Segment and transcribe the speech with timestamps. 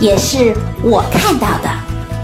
[0.00, 1.68] 也是我看到的。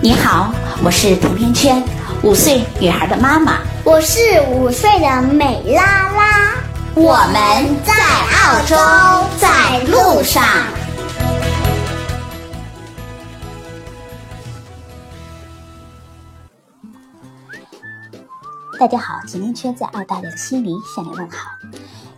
[0.00, 0.50] 你好，
[0.82, 1.84] 我是甜甜圈，
[2.22, 3.58] 五岁女孩的妈妈。
[3.84, 4.18] 我是
[4.50, 6.54] 五岁的美拉拉。
[6.94, 7.92] 我们在
[8.32, 10.42] 澳洲，在路上。
[18.80, 21.50] 大家好，甜甜圈在澳大利亚悉尼向你问好。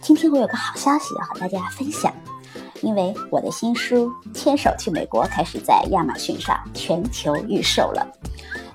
[0.00, 2.12] 今天我有个好消息要和大家分享，
[2.82, 8.06] 因为我的新书《牵手去美国》开始在亚马逊上全球预售了。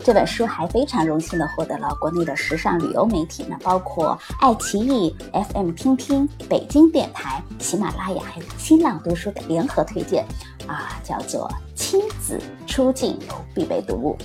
[0.05, 10.25] 这本书还非常荣幸的获得了国内的时尚旅游媒体，呢，包括爱奇艺、FM 听听、北京电台、喜马拉雅还有新浪读书的联合推荐，
[10.67, 12.37] 啊，叫做亲子
[12.67, 14.17] 出境游必备读物。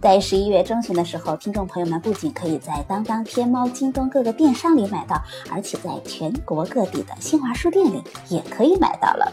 [0.00, 9.32] 在十一月中旬的时候，听众朋友们不仅可以在当当、天猫、京东各个电商里买到，而且在全国各地的新华书店里也可以买到了。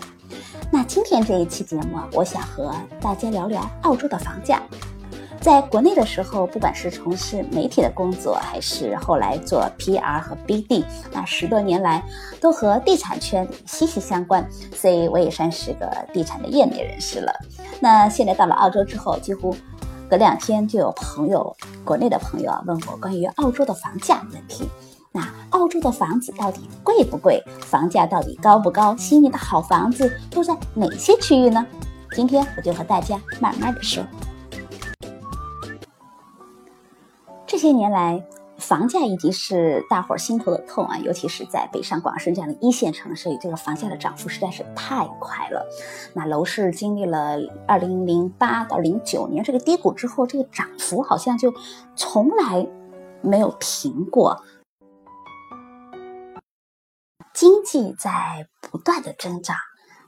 [0.72, 4.59] 那今天这一期节目，我想和大家聊聊澳洲的房价。
[5.39, 12.03] 在国内的时候，不管是从事媒体的工作，还是后来做 PR 和 BD，那十多年来
[12.41, 17.31] 都和地产圈息息相关，所以我也算是个地产的业内人士了。
[17.79, 19.55] 那现在到了澳洲之后，几乎。
[20.09, 24.69] 隔两天就有朋友，国内的朋友啊问我关于澳洲的房价问题。
[25.11, 27.43] 那澳洲的房子到底贵不贵？
[27.61, 28.95] 房价到底高不高？
[28.97, 31.65] 悉尼的好房子都在哪些区域呢？
[32.11, 34.03] 今天我就和大家慢慢的说。
[37.47, 38.23] 这些年来。
[38.67, 45.63] 房价一直是大伙儿心头的痛啊，尤其是在北上广深这样的一线城市，这个房价的涨幅实在是太快了。
[46.15, 47.37] 那楼市经历了
[47.67, 51.53] 二零零八到零九年这个低谷之后，这个涨幅好像就
[51.95, 52.67] 从来
[53.21, 54.43] 没有停过。
[57.35, 59.55] 经济在不断的增长，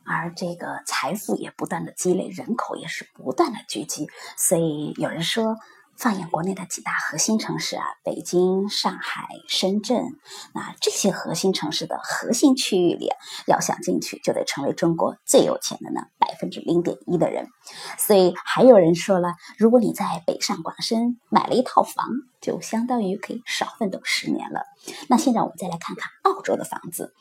[0.03, 5.55] 而这个财富也不断的积累，人口也是不断的聚集，所以有人说。
[5.97, 10.03] 放眼国内的几大核心城市啊，北京、上海、深圳，
[10.53, 13.09] 那这些核心城市的核心区域里，
[13.47, 17.47] 要想进去，就得成为中国最有钱的那百分之零点一的人。
[17.97, 22.05] 所以还有人说了，如果你在北上广深买了一套房，
[22.47, 24.61] 就相当于可以少奋斗十年了。
[25.09, 27.13] 那现在我们再来看看澳洲的房子。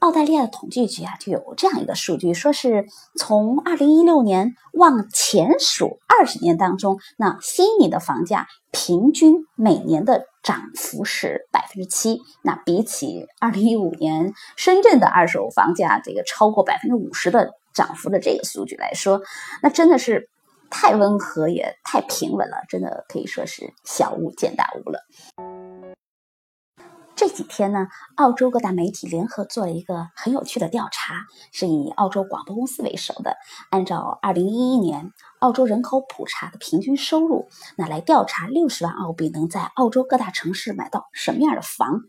[0.00, 2.84] 澳大利亚的统计局啊，就有这样一个数据，说是
[3.16, 12.20] 从二零一六年往前数二十年当中，那悉尼的房价平均每年的涨幅是百分之七。
[12.42, 19.22] 那比起二零一五年深圳的二手房价这个超过百分之五十的涨幅的这个数据来说，
[19.62, 20.28] 那真的是
[20.70, 25.00] 太温和也太平稳了，真的可以说是小巫见大巫了。
[27.14, 33.36] 这几天呢，澳洲各大媒体联合做了一个很有趣的调查，是以澳洲广播公司为首的，
[33.70, 35.12] 按照二零一一年。
[35.46, 37.46] 澳洲人口普查的平均收入，
[37.76, 42.00] 那来调查六十万澳币能在澳洲各大城市买到什么样的房？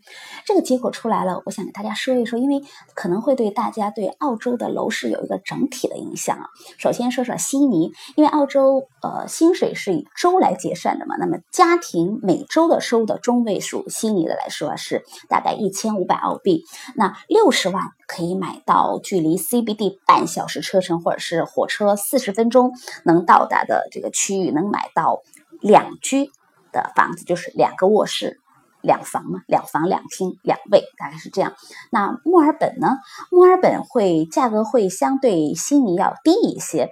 [0.44, 2.60] 这个结果出来了，我想给大家说一说，因为
[2.96, 6.46] 可能会对大家对澳洲的楼市有一个整体的影响啊。
[6.78, 16.64] 首先说说悉尼，因为澳洲呃薪水是以周来结算的嘛，那么家庭每周的收入的中位数，悉尼的来说是大概一千五百澳币，
[16.96, 17.84] 那六十万。
[18.08, 22.72] 可以买到距离 CBD 半小时车程，或者是火车四十分钟
[23.04, 25.20] 能到达的这个区域，能买到
[25.60, 26.32] 两居
[26.72, 28.40] 的房子，就是两个卧室、
[28.80, 31.54] 两房嘛，两房两厅两卫，大概是这样。
[31.90, 32.96] 那墨尔本呢？
[33.30, 36.90] 墨尔本会价格会相对悉尼要低一些，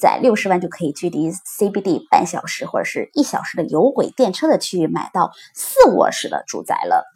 [0.00, 7.12] 在六十万就可以距离 CBD 半小时或者是一小时的有轨电车的区域买到四卧室的住宅了。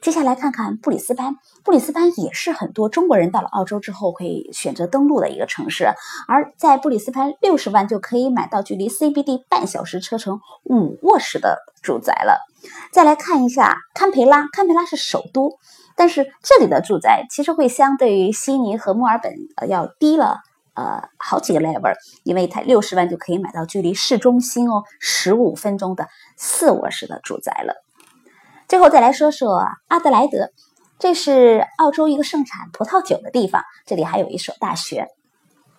[0.00, 1.34] 接下来看看布里斯班，
[1.64, 5.88] 布里斯班也是很多中国人到了澳洲之后会选择登陆的一个城市。
[6.28, 12.46] 而在布里斯班，六十万就可以买到距离 CBD 半小时车程五卧室的住宅了。
[12.92, 15.58] 再来看一下堪培拉，堪培拉是首都，
[15.96, 20.38] 但是这里的住宅其实会相对于悉尼和墨尔本呃要低了
[20.74, 21.92] 呃好几个 level，
[22.22, 26.06] 因为它六十万就可以买到距离市中心哦十五分钟的
[26.36, 27.84] 四卧室的住宅了。
[28.68, 30.50] 最后再来说说阿德莱德，
[30.98, 35.06] 这是澳洲一个盛产葡萄酒的地方，这里还有一所大学。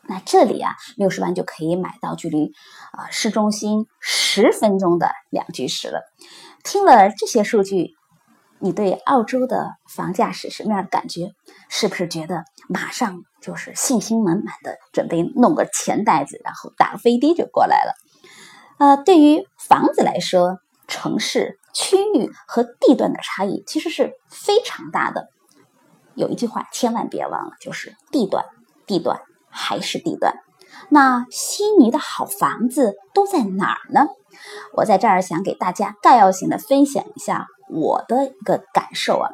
[0.08, 2.52] 那这里啊，六十万就可以买到距离
[2.92, 6.02] 啊市中心十分钟的两居室了。
[6.64, 7.92] 听了这些数据，
[8.58, 11.34] 你对澳洲的房价是什么样的感觉？
[11.70, 17.94] 是不是觉得马上就是信心满满的准备弄个钱袋子，然后打个飞的就过来了？
[18.80, 20.58] 呃，对于房子来说，
[20.88, 25.30] 城市、区域和地段的差异其实是非常大的。
[26.16, 28.46] 有一句话千万别忘了，就是地段，
[28.86, 29.22] 地段。
[29.52, 30.36] 还是地段，
[30.90, 34.06] 那悉尼的好房子都在哪儿呢？
[34.76, 39.32] 我在这儿想给大家概要性的分享一下我的一个感受啊。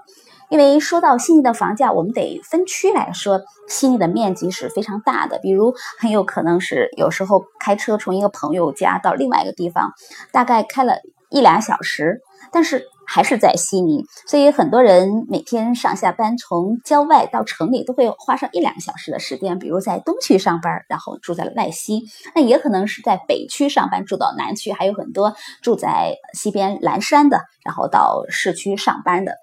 [0.50, 3.42] 因为说到悉尼的房价，我们得分区来说。
[3.68, 9.92] 悉尼的面积是非常大的，比如很有可能是有时候开车从一个朋友家到另外一个地方，
[10.32, 11.02] 大概开了
[11.36, 12.22] 一俩小时，
[12.52, 12.88] 但是。
[13.08, 19.60] 还是在悉尼，所以很多人每天上下班从郊外到城里都会花上一两个小时的时间。
[19.60, 22.00] 比如在东区上班，然后住在了外西；
[22.34, 29.36] 那也可能是在北区上班，住到南区；还有很多住在西边蓝山的，然后到市区上班的，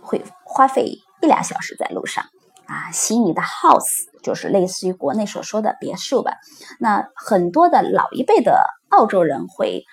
[0.00, 0.86] 会花费
[1.20, 2.24] 一俩小时在路上。
[2.64, 6.38] 啊，悉尼的 house 就是类似于国内所说的别墅吧。
[6.80, 9.84] 那很多的老一辈的澳洲人会。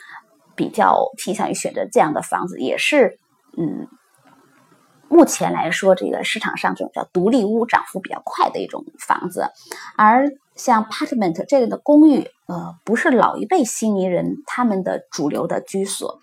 [0.59, 3.17] 比较倾向于选择这样的房子，也是，
[3.57, 3.87] 嗯，
[5.07, 9.47] 目前来说，这个市场上这种叫独立屋涨幅比较快的一种房子，
[9.95, 16.19] 而像 apartment 这样的公寓，呃，不是老一辈悉尼人他们的主流的居所。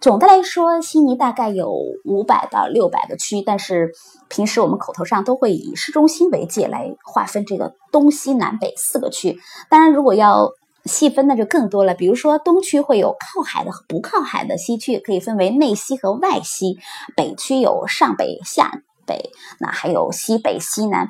[0.00, 1.72] 总的来说，悉尼大概有
[2.04, 3.92] 五百到六百个区，但是
[4.28, 9.38] 平时我们口头上都会以市中心为界来划分这个东西南北四个区。
[9.70, 10.50] 当然，如果要
[10.86, 16.78] 细分那就更多了，比如说东区会有靠海的和不靠海的，西区可以分为内西和外西，
[17.16, 18.70] 北区有上北下
[19.06, 21.08] 北，那还有西北西南，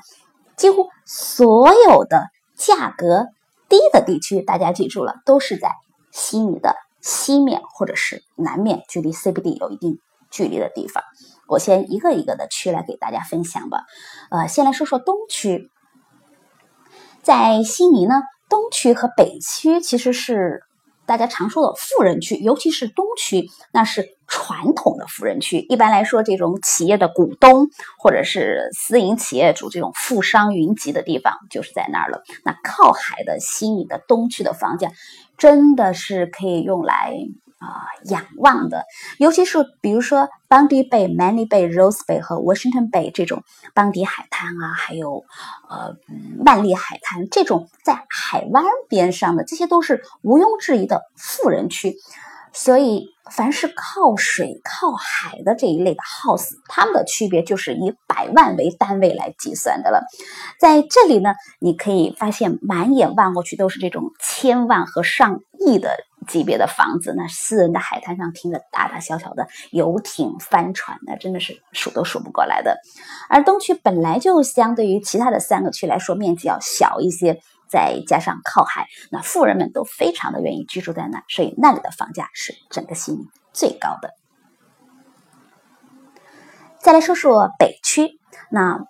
[0.57, 3.27] 几乎所有的价格
[3.69, 5.73] 低的地区，大家记住了，都是在
[6.11, 9.99] 悉尼的西面或者是南面，距离 CBD 有一定
[10.31, 11.03] 距离的地方。
[11.49, 13.85] 我先一个一个的区来给大家分享吧。
[14.31, 15.71] 呃，先来说说东区，
[17.23, 18.23] 在悉尼呢。
[18.49, 20.63] 东区和北区其实是
[21.05, 25.65] 大家常说的富人区，尤其是东区，那是传统的富人区。
[25.69, 32.23] 一般来说，这种企业的股东或者是私营企业主这种富商云集的地方，就是在那儿了。
[32.45, 34.91] 那靠海的悉尼的东区的房价，
[35.39, 37.15] 真的是可以用来。
[37.59, 38.85] 啊，仰望的，
[39.19, 43.43] 尤其是比如说邦迪贝、Many Bay、Rose Bay 和 Washington Bay 这种
[43.75, 45.25] 邦迪海滩啊，还有
[45.69, 45.97] 呃
[46.45, 51.97] 曼丽海滩这种在海湾边上的，这些都是毋庸置疑的富人区。
[52.57, 60.03] 所以，凡是靠水、靠海的这一类的 house，它们的区别就是以百万为单位来计算的了。
[60.59, 65.91] 在这里呢，你可以发现满眼望过去都是这种千万和上亿的。
[66.27, 72.81] 级别的房子，那私人的海滩上停着大大小小的游艇、帆船，那真的是数都数不过来的。
[73.29, 84.15] 而东区本来就相对于其他的三个区来说面积要小一些，再加上靠海，那富人们都非常的愿意居住在那，所以那里的房价是整个悉尼最高的。
[86.79, 88.85] 再来说说北区，那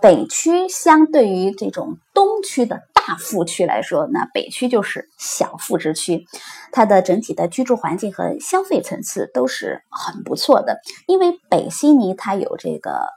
[0.00, 2.82] 北区相对于这种东区的。
[3.06, 6.26] 大富区来说，那北区就是小富之区，
[6.72, 10.80] 它的整体的居住环境和消费层次都是很不错的。
[11.06, 13.10] 因为北悉尼它有这个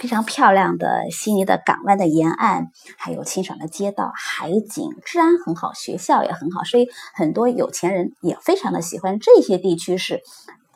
[0.00, 10.22] 非常漂亮的悉尼的港湾的沿岸，还有清爽的街道、海景，治安很好，学校也很好，所以很多有钱人也非常的喜欢这些地区，是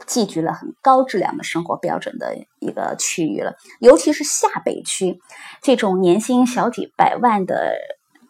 [0.06, 3.56] 寄居了很高质量的生活标准的一个区域了。
[3.80, 5.18] 尤其是下北区，
[5.62, 7.74] 这种年薪小几百万的。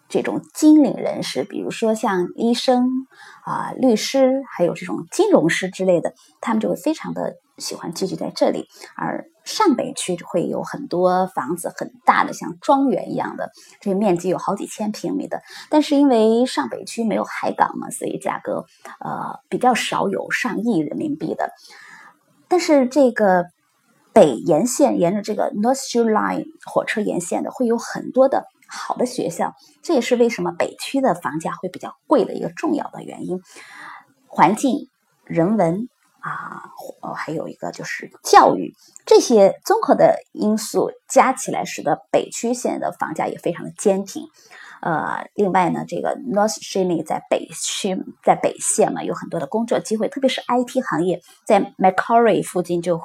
[0.06, 2.86] 这种金领人士，比如说像医生
[3.42, 8.66] 啊、律师，还有这种金融师之类的，他们就会非常的喜欢聚集在这里。
[8.96, 15.42] 而上北区会有很多房子，很大的像庄园一样的，这面积有好几千平米的。
[15.70, 18.64] 但是因为上北区没有海港嘛，所以价格
[19.00, 21.50] 呃比较少有上亿人民币的。
[22.48, 23.46] 但是这个
[24.12, 28.44] 北沿线沿着这个 North Shore Line 火车沿线的，会有很多的。
[28.66, 33.38] 好的学校，这也是为什么北区的房价会比较贵的一个重要的原因。
[34.26, 34.88] 环境、
[35.24, 35.86] 人文
[37.04, 44.24] 哦，还有一个就是教育，这些综合的因素加起来，使得北区现在的房价也非常的坚挺。
[44.80, 53.00] 呃，另外呢，这个 North Sydney 在北区，在北线嘛，有很多的工作机会，特别是 IT 行业，在 Macquarie 附近就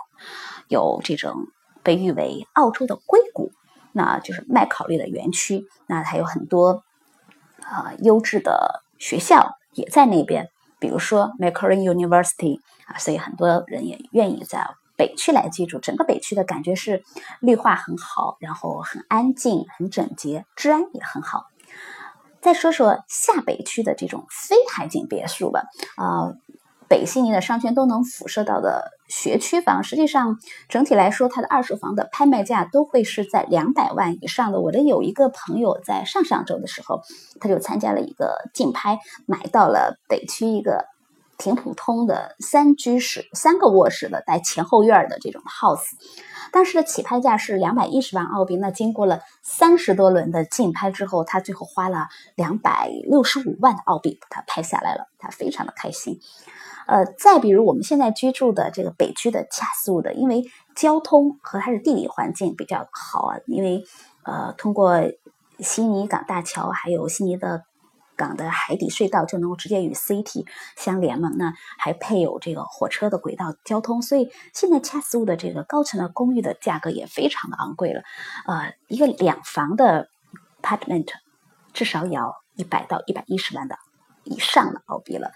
[0.67, 1.35] 有这种
[1.83, 3.51] 被誉为澳洲的硅谷。
[3.91, 6.83] 那就是麦考利的园区，那还有很多
[7.63, 10.49] 呃优质的学校也在那边，
[10.79, 15.79] 比如说 Macquarie University 啊，所以很多人也愿意在北区来居住。
[15.79, 17.03] 整个北区的感觉是
[17.39, 21.45] 绿化很好，然后很安静、很整洁，治安也很好。
[22.41, 25.63] 再说说下北区的这种非海景别墅吧，
[25.97, 26.33] 啊。
[26.89, 34.59] 北悉尼的商圈都能辐射到的学区房，实际上整体来说，它的二手房的拍卖价都会是在两百万以上的。
[34.59, 37.01] 我的有一个朋友在上上周的时候，
[37.39, 40.85] 他就参加了一个竞拍，买到了北区一个
[41.37, 45.85] 挺普通的三居室、三个卧室的带前后院的这种 house，
[46.51, 48.57] 当时的起拍价是两百一十万澳币。
[48.57, 56.19] 那经过了三十多轮的竞拍之后，他最后花了两百六十五万的澳币把它拍下来了，他非常的开心。
[56.89, 60.43] 呃，再比如我们现在居住的这个北区的恰斯伍的，因为
[60.75, 63.83] 交通和它的地理环境比较好啊，因为
[64.23, 64.99] 呃通过
[65.59, 67.63] 悉尼港大桥，还有悉尼的
[68.15, 71.29] 港的海底隧道，就能够直接与 City 相连嘛。
[71.37, 78.01] 那还配有这个火车的轨道交通，所以现在恰斯伍的这个高层的公寓的价格也非常的昂贵了。
[78.47, 80.09] 呃，一个两房的
[80.61, 81.09] apartment
[81.71, 83.77] 至少要一百到一百一十万的
[84.23, 85.31] 以上的澳币了。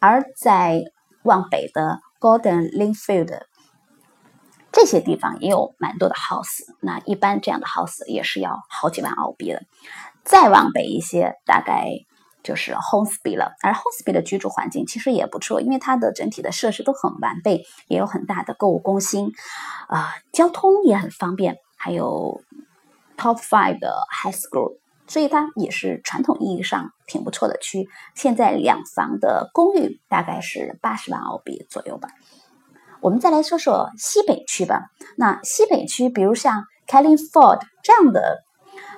[0.00, 0.82] 而在
[1.22, 3.42] 往北的 Golden Linfield
[4.72, 9.62] 这些地方也有蛮多的 house，那一般这样的 house 也是要好几万澳币的。
[10.24, 11.90] 再往北一些，大概
[12.42, 13.52] 就是 Homesby 了。
[13.62, 19.32] 而 Homesby 的居住环境其实也不错，因为它的整体的设施都很完备，也有很大的购物中心，
[19.88, 22.40] 啊，交通也很方便，还有
[23.16, 24.78] Top Five 的 High School。
[25.10, 27.88] 所以它也是传统意义上挺不错的区。
[28.14, 32.08] 现在两房的公寓大概是八十万澳币左右吧。
[33.00, 34.90] 我们再来说说西北区吧。
[35.16, 38.44] 那西北区，比如像 Carlingford 这样的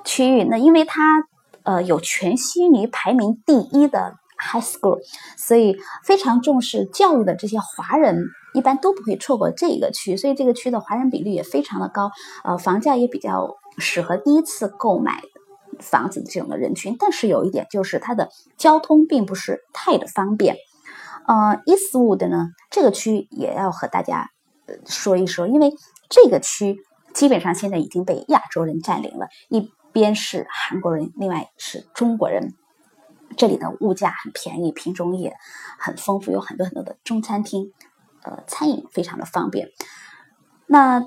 [0.04, 1.25] 区域，那因为它
[1.62, 4.99] 呃有全悉尼排名第一的 High School，
[5.38, 10.19] 所以非常重视教育的这些华人一般都不会错过这个区。
[10.19, 12.11] 所以这个区的华人比例也非常的高，
[12.45, 15.28] 呃，房价也比较适合第一次购买的。
[15.83, 20.57] 房子的这种的人群，但是有一点就是它的交通并不是太的方便。
[21.27, 24.31] 呃，Eastwood 呢，这个区也要和大家
[24.87, 25.73] 说一说，因为
[26.09, 26.79] 这个区
[27.12, 32.55] 基本上现在已经被亚洲人占领了，一边是韩国人，另外是中国人。
[33.37, 35.35] 这里的物价很便宜，品种也
[35.79, 37.73] 很丰富，有很多很多的中餐厅，
[38.23, 39.69] 呃，餐饮非常的方便。
[40.67, 41.05] 那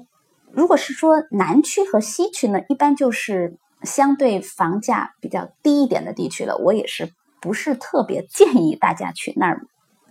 [0.52, 3.58] 如果是说南区和西区呢，一般就是。
[3.84, 9.62] 相对房价比较低一点的地区了，我也是不是特别建议大家去那儿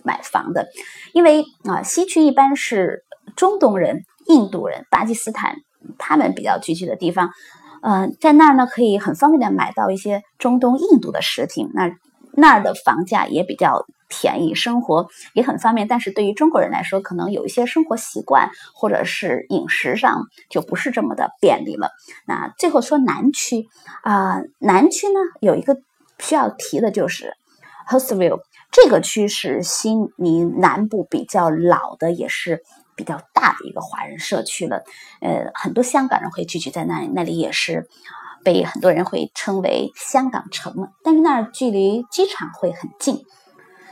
[0.03, 0.69] 买房的，
[1.13, 3.05] 因为啊，西区一般是
[3.37, 5.57] 中东人、印度人、巴基斯坦
[5.99, 7.31] 他们比较聚集的地方，
[7.83, 11.91] 嗯，在那儿呢可以很方便的买到一些中东、印度的食品，那
[12.33, 13.87] 那儿的房价也比较。
[14.21, 21.91] 便宜，生活也很方便，但是对于中国人来说，可能有一些生活习惯或者是饮食上就不是这么的便利了。
[22.27, 23.67] 那最后说南区
[24.03, 25.79] 啊，南区呢有一个
[26.21, 27.35] 需要提的就是
[27.87, 32.63] h o s t v i l l e 这个区是悉尼南部比较老的，也是
[32.97, 34.83] 比较大的一个华人社区了。
[35.21, 37.89] 呃，很多香港人会聚集在那里，那里也是
[38.43, 40.89] 被很多人会称为香港城了。
[41.05, 43.25] 但是那儿距离机场会很近。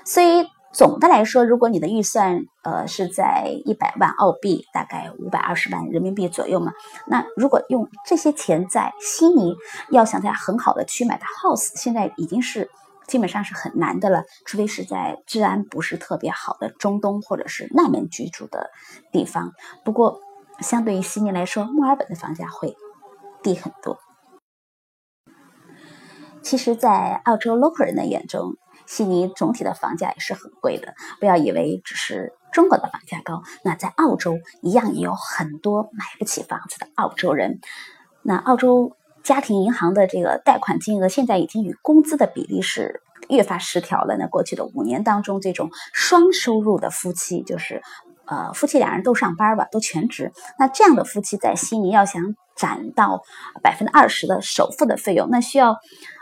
[0.04, 6.72] 所以总的来说，如果你的预算呃是在一百万澳币，大概五百二十万人民币左右嘛，
[7.06, 9.54] 那如果用这些钱在悉尼，
[9.90, 12.70] 要想在很好的区买的 house，现在已经是
[13.06, 18.70] 基本上是很难的了，除非是在治安不是特别好的中东或者是难民居住的
[19.12, 19.52] 地方。
[19.84, 20.20] 不过，
[20.60, 22.74] 相对于悉尼来说，墨尔本的房价会
[23.42, 23.98] 低很多。
[26.42, 28.56] 其实，在澳洲 local 人的眼中，
[28.86, 37.60] 悉尼总体的房价也是很贵的，不要以为只是中国的房价高，那在澳洲一样也有很多买不起房子的澳洲人。
[38.22, 44.16] 那澳洲家庭银行的这个贷款金额现在已经与工资的比例是越发失调了。
[44.16, 47.82] 那过去的五年当中，这种双收入的夫妻，就是
[48.26, 52.34] 呃夫妻两人都上班吧，都全职，那这样的夫妻在悉尼要想。
[52.54, 53.22] 攒到
[53.62, 55.78] 百分之二十的首付的费用，那需要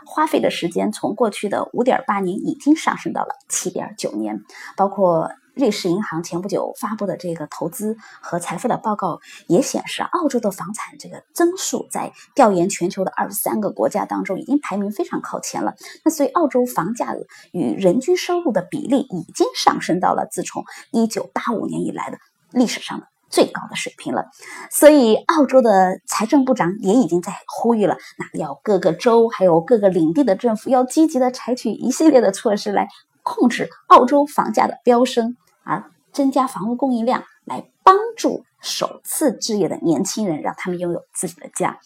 [0.07, 4.39] 花费的时间从过去的五点八年已经上升到了七点九年。
[4.77, 15.73] 包括瑞士银行前不久发布的这个投资和财富的报告也显示，澳洲的房产这个增速在调研全球的二十三个国家当中已经排名非常靠前了。
[16.05, 17.15] 那所以澳洲房价
[17.51, 22.17] 与人均收入的比例已经上升到了自从一九八五年以来的
[22.51, 24.25] 历史上的最高的水平了。
[24.71, 32.87] 所以，澳洲的财政部长也已经在呼吁了，那要各个州还有各个领地的政府要积极的采取一系列的措施来
[33.23, 41.79] 控制澳洲房价的飙升，而增加房屋供应量，来帮助首次置业的年轻人，让他们拥有自己的家。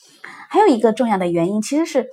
[0.50, 2.08] 还有一个重要的原因，其实是。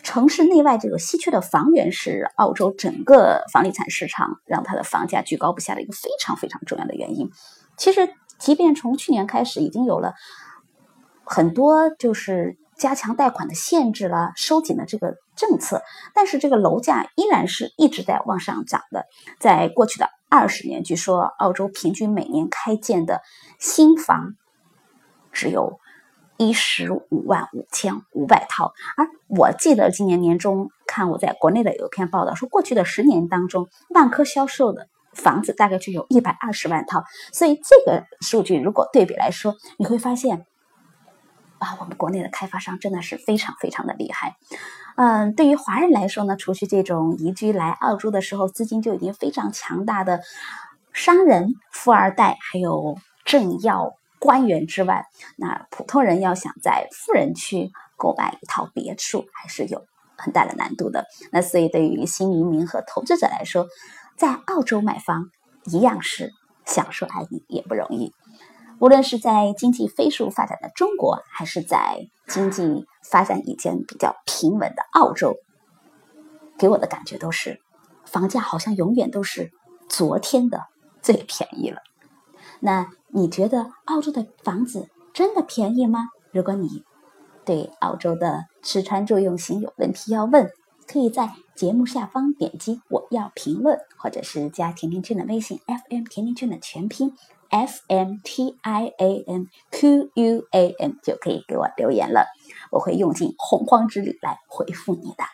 [0.00, 7.28] 城市内外这个稀缺的房源是澳洲整个房地产市场让它的房价居高不下的一个非常非常重要的原因。
[7.76, 10.14] 其实，即便从去年开始已经有了
[11.24, 15.82] 很多就是加强贷款的限制了、收紧的这个政策，
[16.14, 19.04] 但是这个楼价依然是一直在往上涨的。
[19.40, 23.22] 在过去的二十年，据说澳洲平均每年开建的
[23.58, 24.34] 新房
[25.32, 25.78] 只有。
[26.40, 40.46] 一十五万五千五百套，而我记得今年年中看我在国内的有一篇报道说，过去的十年当中，万科销售的房子大概就有一百二十万套，所以这个数据如果对比来说，你会发现，
[41.58, 44.36] 啊，我们国内的开发商真的是非常非常的厉害。
[44.98, 50.20] 嗯，对于华人来说呢，除去这种移居来澳洲的时候资金就已经非常强大的
[50.92, 53.94] 商人、富二代，还有政要。
[54.20, 59.86] 官员之外，那普通人要想在富人区购买一套别墅，还是有
[60.16, 61.06] 很大的难度的。
[61.30, 63.68] 那所以，对于新移民和投资者来说，
[64.16, 65.30] 在澳洲买房
[65.66, 66.32] 一样是
[66.66, 68.12] 享受安逸也不容易。
[68.80, 75.36] 无论是在经济飞速发展的中国，还是在经济发展已经比较平稳的澳洲，
[76.58, 77.60] 给我的感觉都是，
[78.04, 79.50] 房价好像永远都是
[79.88, 80.66] 昨天的
[81.02, 81.80] 最便宜了。
[82.60, 86.08] 那你觉得澳洲的房子真的便宜吗？
[86.32, 86.84] 如果你
[87.44, 90.50] 对澳洲的吃穿住用行有问题要问，
[90.86, 97.14] 可以在节目下方点击我要评论，或者是加甜甜圈的微信 FM 甜甜圈的全拼
[97.50, 102.26] F M T I A N Q U A N 就可以给我留言了，
[102.70, 105.24] 我会用尽洪荒之力来回复你的。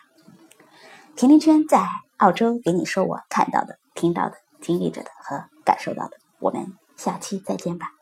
[1.15, 6.73] 甜甜圈在澳洲给你说我看到的、听到的、经历着的和感受到的，我们。
[6.97, 7.94] 下期再见吧。